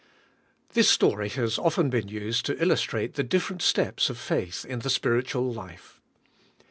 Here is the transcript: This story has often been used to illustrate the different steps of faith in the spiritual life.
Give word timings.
This 0.73 0.89
story 0.89 1.29
has 1.29 1.59
often 1.59 1.91
been 1.91 2.07
used 2.07 2.47
to 2.47 2.59
illustrate 2.59 3.13
the 3.13 3.23
different 3.23 3.61
steps 3.61 4.09
of 4.09 4.17
faith 4.17 4.65
in 4.65 4.79
the 4.79 4.89
spiritual 4.89 5.53
life. 5.53 6.01